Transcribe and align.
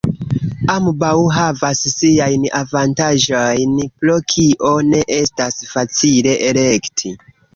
Ambaŭ 0.75 1.11
havas 1.33 1.81
siajn 1.91 2.47
avantaĝojn, 2.61 3.75
pro 4.01 4.17
kio 4.35 4.73
ne 4.89 5.03
estas 5.19 5.61
facile 5.75 6.35
elekti. 6.49 7.13